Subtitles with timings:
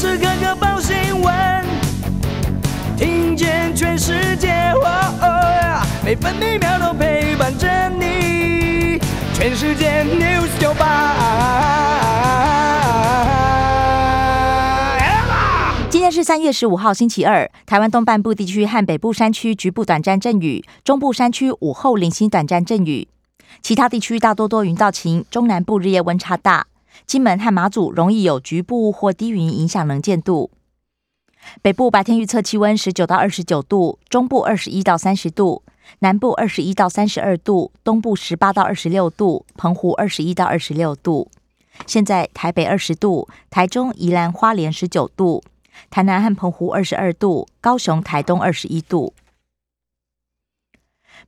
[0.00, 1.34] 时刻刻报新闻，
[2.96, 4.72] 听见全世界，
[6.02, 8.98] 每分每秒都陪伴着你。
[9.34, 11.14] 全世界 news 九八。
[15.90, 17.50] 今天是三月十五号，星期二。
[17.66, 23.06] 台湾东半部地区和北部山区局部短暂阵雨，中部山区午后零星短暂阵雨，
[23.60, 25.26] 其他地区大多多云到晴。
[25.30, 26.68] 中南部日夜温差大。
[27.06, 30.50] 金门和马祖容易有局部或低云影响能见度。
[31.62, 35.62] 北部白天预测气温十九到二十九度，中部二十一到三十度，
[36.00, 41.30] 南部二十一到三十二度，东部十八到二十六度，澎湖二十一到二十六度。
[41.86, 45.42] 现在台北二十度，台中、宜兰花莲十九度，
[45.88, 49.14] 台南和澎湖二十二度，高雄、台东二十一度。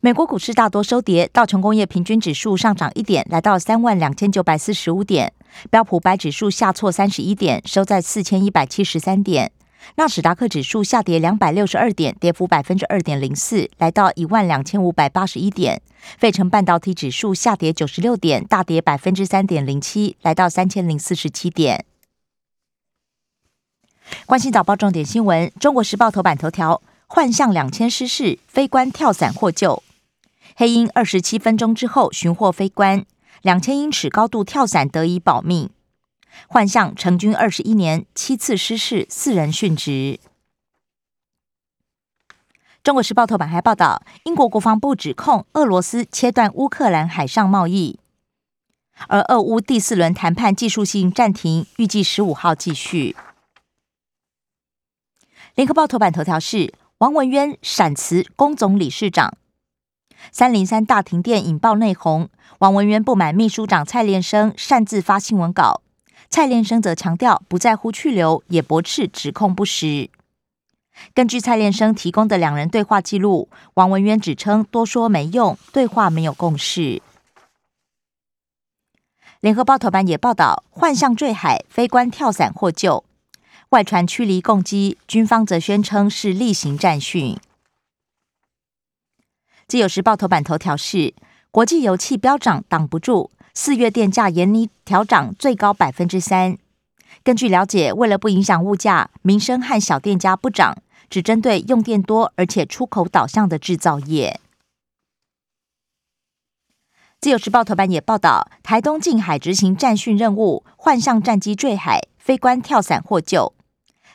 [0.00, 5.30] 美国股市大多收跌，道琼工业平均指数上涨一点，来到三万两千九百四十五点；
[5.70, 9.48] 标普白指数下挫三十一点，收在四千一百七十三点；
[9.96, 15.78] 纳斯达克指数下跌两百六十二点，跌幅百分之二点零四，来到一万两千五百八十一点；
[16.18, 21.84] 费城半导体指数下跌九十六点，大跌百分之三点零七，来到三千零四十七点。
[24.26, 26.82] 关心早报重点新闻，《中国时报》头版头条。
[27.06, 29.82] 幻象两千失事，飞官跳伞获救。
[30.56, 33.04] 黑鹰二十七分钟之后寻获飞官，
[33.42, 35.70] 两千英尺高度跳伞得以保命。
[36.48, 40.18] 幻象成军二十一年，七次失事，四人殉职。
[42.82, 47.98] 中国时报头版还报道，英国国防部指控俄罗斯切断乌克兰海上贸易，
[49.08, 53.14] 而俄乌第四轮谈判技术性暂停，预计十五号继续。
[55.54, 56.72] 联合报头版头条是。
[56.98, 59.36] 王文渊闪辞工总理事长，
[60.30, 62.28] 三零三大停电引爆内讧。
[62.62, 65.82] 王文渊不满秘书长蔡连生擅自发新闻稿，
[66.30, 70.08] 蔡连生则强调不在乎去留，也驳斥指控不实。
[71.12, 77.02] 根据蔡连生提供的两人对话记录，王文渊指称多说没用，对话没有共识。
[79.40, 83.02] 联合报头版也报道，幻象坠海，飞官跳伞获救。
[83.70, 87.36] 外传驱离共机，军方则宣称是例行战训。
[89.66, 91.12] 自由时报头版头条是：
[91.52, 96.56] 国际油气飙涨，挡不住，四月电价严厉调涨最高百分之三。
[97.22, 100.78] 根据了解，为了不影响物价，民生和小店家不涨，
[101.10, 104.40] 只针对用电多而且出口导向的制造业。
[107.20, 113.52] 自由时报头版也报道，台东近海执行战训任务，幻象战机坠海，飞官跳伞获救。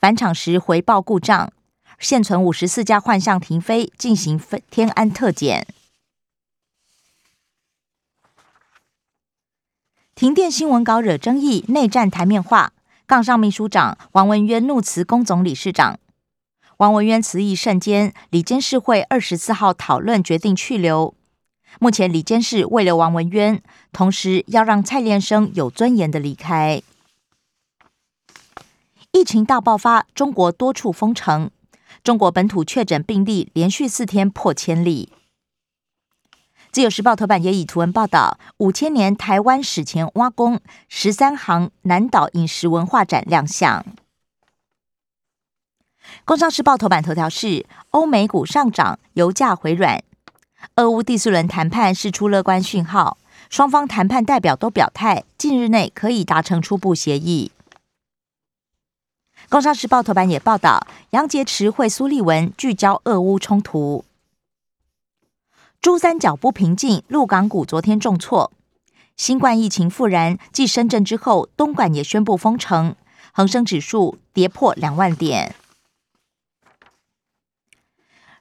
[0.00, 1.52] 返场时回报故障，
[2.00, 4.36] 现存五十四架幻象停飞，进行
[4.68, 5.68] 天安特检。
[10.20, 12.74] 停电新闻稿惹争议，内战台面化。
[13.06, 15.98] 杠上秘书长王文渊怒辞工总理事长。
[16.76, 21.14] 王文渊辞意甚坚，里监事会二十四号讨论决定去留。
[21.78, 26.82] 目前里监事未留王文渊，同时要让蔡连生有尊严的离开。
[29.12, 31.50] 疫情大爆发，中国多处封城。
[32.04, 35.08] 中国本土确诊病例连续四天破千例。
[36.72, 43.84] 自由时报头版也以图文报道：五千年台湾史前挖工，十三行南岛饮食文化展亮相。
[46.24, 50.02] 工商时报头版头条是：欧美股上涨，油价回软。
[50.76, 57.50] 俄乌第四轮谈判释出乐观讯号，双方谈判代表都表态，近日内可以达成初步协议。
[59.48, 64.04] 《工商时报》头版也报道，杨洁篪会苏立文聚焦俄乌冲突。
[65.80, 68.52] 珠三角不平静，陆港股昨天重挫。
[69.16, 72.94] 新冠疫情复燃，继深圳之后，东莞也宣布封城，
[73.32, 75.54] 恒生指数跌破两万点。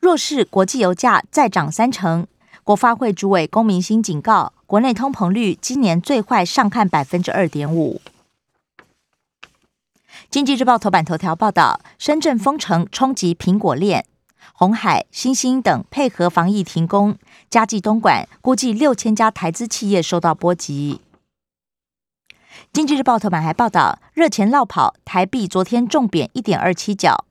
[0.00, 2.26] 若是国际油价再涨三成，
[2.64, 8.00] 国发会主委龚明鑫警告，国内通膨率今年最坏上看百分之二点五。
[10.30, 14.06] 经济日报头版头条报道：深圳封城冲击苹果链，
[14.52, 17.16] 红海、新兴等配合防疫停工，
[17.50, 21.00] 加计东莞估计六千家台资企业受到波及。
[22.72, 27.24] 经济日报头版还报道：热钱绕跑，台币昨天重贬一点二七角，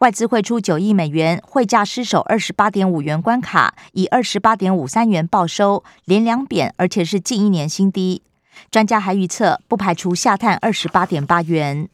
[0.00, 8.22] 外资汇出九亿美元，汇价失守二十八点五元关卡，以二十八点五三元报收，连两贬，而且是近一年新低。
[8.70, 11.88] 专家还预测，不排除下探二十八点八元。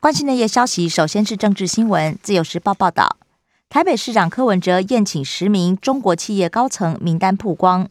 [0.00, 2.18] 关心内页消息，首先是政治新闻。
[2.22, 3.16] 自由时报报道，
[3.68, 7.88] 台北市长柯文哲宴请十名中国企业高层名单曝光，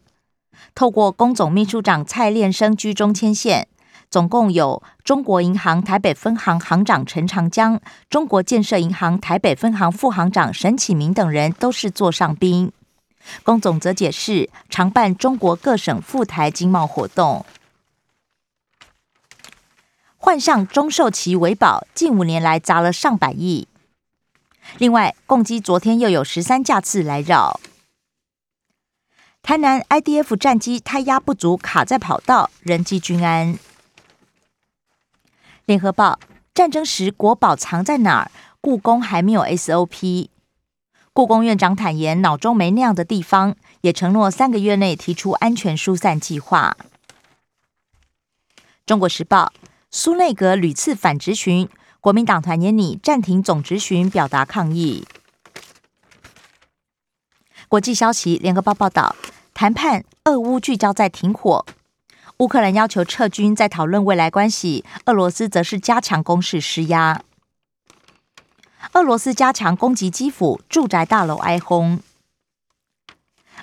[0.76, 3.68] 透过工总秘书长蔡炼生居中牵线，
[4.10, 7.80] 总共有中国银行台北分行行长陈长江、
[8.10, 12.72] 中国建设银行台北分行副行长沈启明等人都是座上宾。
[13.44, 17.46] 龚总则解释，常办中国各省赴台经贸活动。
[20.26, 23.68] 换上中寿旗为保，近五年来砸了上百亿。
[24.78, 27.60] 另外，共机昨天又有十三架次来扰。
[29.42, 33.60] 台南 IDF 战机胎压不足，卡在跑道，人机均安。
[35.66, 36.18] 联合报：
[36.54, 38.32] 战争时国宝藏在哪儿？
[38.62, 40.30] 故宫还没有 SOP。
[41.12, 46.78] 故宫院长坦言，脑中没那样的地方，也承诺三个月内提出安全疏散计划。
[48.86, 49.52] 中国时报：
[49.96, 51.70] 苏内阁屡次反质询。
[52.02, 55.06] 国民党团也拟暂停总执询，表达抗议。
[57.68, 59.16] 国际消息，联合报报道，
[59.54, 61.64] 谈判俄乌聚焦在停火，
[62.38, 67.22] 乌克兰要求撤军，在讨论未来关系；俄罗斯则是加强攻势施压。
[68.94, 72.00] 俄罗斯加强攻击基辅住宅大楼，哀轰。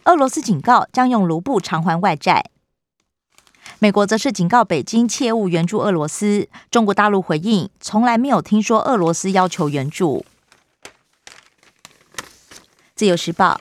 [0.05, 2.51] 俄罗斯警告将用卢布偿还外债。
[3.83, 6.51] 美国则是警告北京切勿援助俄罗斯。
[6.71, 10.27] 中国大陆回应，从来没有听说俄罗斯要求援助。
[12.95, 13.59] 自由时报，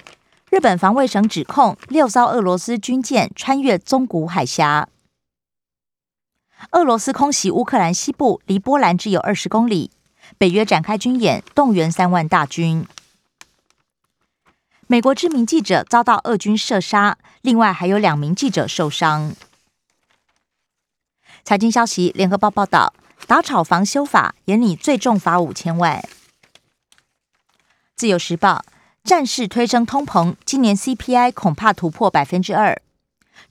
[0.50, 4.90] 日本防卫省指控六艘俄罗斯军舰穿越宗谷海峡。
[6.72, 9.90] 俄罗斯空袭乌克兰西部，离波兰只有二十公里。
[10.38, 12.86] 北约展开军演，动员三万大军。
[14.88, 19.34] 美国知名记者遭到俄军射杀，另外还有两名记者受伤。
[21.50, 22.94] 财经消息，联合报报道，
[23.26, 26.00] 打炒房修法，严拟最重罚五千万。
[27.96, 28.64] 自由时报，
[29.04, 32.80] 战事推升通膨，今年 CPI 恐怕突破百分之二。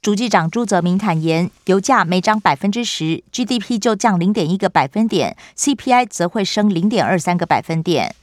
[0.01, 8.15] 主计长朱泽明坦言，油价每涨百分之十，GDP 就降零点一个百分点，CPI 则会升零点二三个百分点。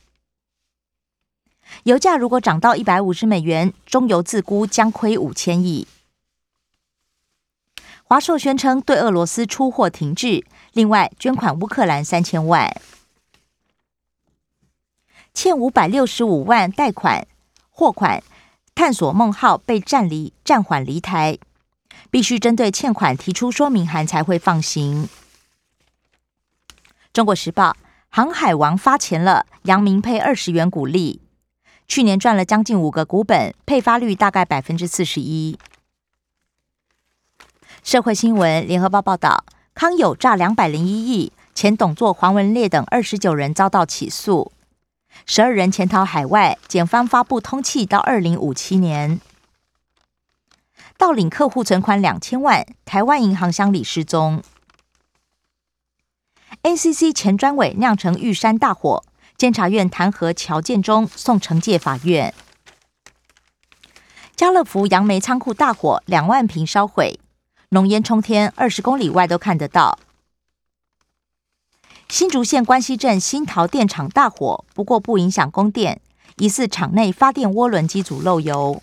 [1.84, 5.86] 油价如果涨到一百五十美元，中油自估将亏五千亿。
[8.08, 12.72] 华硕宣称对俄罗斯出货停滞，另外捐款乌克兰三千万，
[15.34, 17.28] 欠五百六十五万贷款
[17.72, 18.22] 货款，
[18.76, 21.40] 探索梦号被暂离暂缓离台，
[22.12, 25.10] 必须针对欠款提出说明函才会放行。
[27.12, 27.76] 中国时报，
[28.10, 31.22] 航海王发钱了，杨明配二十元股利，
[31.88, 35.58] 去年赚了将近五个股本，配发率大概百分之四十一。
[37.86, 39.46] 社会新闻，联合报报道，
[39.76, 44.52] 康有诈两百零一亿，前董座黄文烈等二十九人遭到起诉，
[45.28, 49.22] 十二人潜逃海外，检方发布通缉到二零五七年。
[50.98, 54.42] 盗领客户存款两千万，台湾银行乡里失踪。
[56.64, 59.04] ACC 前专委酿成玉山大火，
[59.38, 62.34] 监察院弹劾乔建中，送惩戒法院。
[64.36, 67.20] 家乐福杨梅仓库大火，两万瓶烧毁。
[67.76, 70.00] 浓烟冲天，二十公里外都看得到。
[72.08, 76.00] 新竹县关西镇新桃电厂大火，不过不影响供电，
[76.38, 78.82] 疑似厂内发电涡轮机组漏油。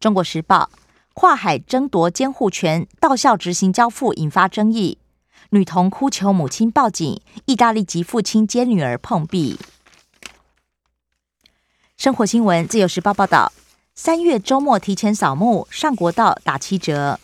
[0.00, 0.70] 中国时报
[1.12, 4.96] 跨海争夺监护权，到校执行交付引发争议，
[5.50, 9.58] 女童哭求母亲报警，意大利籍父亲接女儿碰壁。
[11.98, 13.52] 生活新闻，自由时报报道。
[14.02, 17.20] 三月周末提前扫墓，上国道打七折。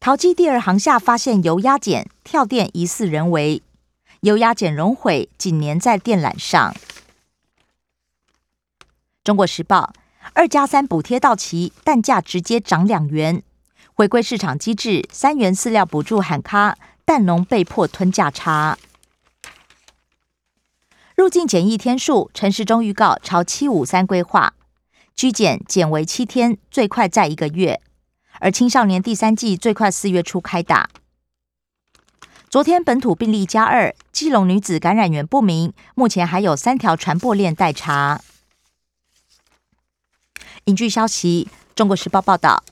[0.00, 3.62] 淘机第二航下发现油压剪跳电，疑似人为
[4.22, 6.74] 油压剪熔毁，紧粘在电缆上。
[9.22, 9.92] 中国时报
[10.32, 13.40] 二加三补贴到期，蛋价直接涨两元，
[13.94, 18.76] 回归市场机制，三元饲料补助喊卡，蛋农被迫吞价差。
[21.20, 24.54] 入境检疫天数，陈时中预告朝七五三规划，
[25.14, 27.82] 居检减为七天，最快在一个月。
[28.38, 30.88] 而青少年第三季最快四月初开打。
[32.48, 38.22] 昨天本土病例加二，基隆女子感染源不明，目前还有三条传播链待查。
[40.64, 42.64] 影剧消息，中国时报报道，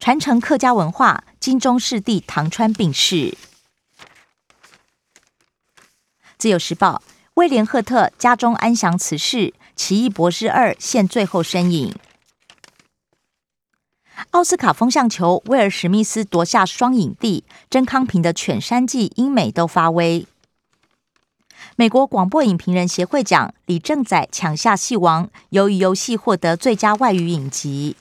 [0.00, 3.38] 传承客家文化，金钟世弟唐川病逝。
[6.36, 7.00] 自由时报。
[7.34, 9.38] 威廉·赫特家中安详辞世，
[9.74, 11.92] 《奇异博士二》现最后身影。
[14.30, 20.28] 奥斯卡风向球，威尔·史密斯夺下双影帝，真康平的《犬山记》英美都发威。
[21.74, 27.96] 美国广播影评人协会奖，李正宰抢下戏王，由于游戏获得最佳外语影集。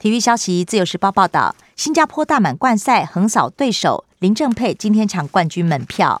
[0.00, 6.20] 体育消息，《自由时报》报道，新加坡大满贯赛横扫对手林正佩，今天抢冠军门票。